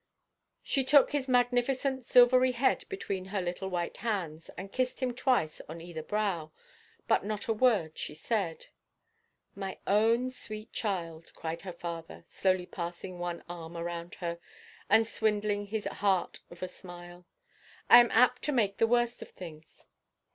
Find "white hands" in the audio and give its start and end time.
3.69-4.49